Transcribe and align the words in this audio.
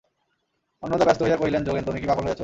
অন্নদা 0.83 1.05
ব্যস্ত 1.05 1.21
হইয়া 1.23 1.37
কহিলেন, 1.37 1.61
যোগেন, 1.63 1.83
তুমি 1.83 1.99
কি 2.01 2.07
পাগল 2.07 2.23
হইয়াছ। 2.23 2.39